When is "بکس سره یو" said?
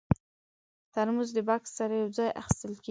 1.47-2.09